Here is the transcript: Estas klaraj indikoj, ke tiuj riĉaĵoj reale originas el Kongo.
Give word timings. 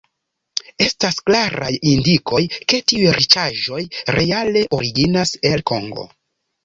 Estas 0.85 1.19
klaraj 1.29 1.69
indikoj, 1.91 2.41
ke 2.73 2.79
tiuj 2.93 3.13
riĉaĵoj 3.19 3.85
reale 4.19 4.65
originas 4.79 5.35
el 5.51 5.65
Kongo. 5.75 6.09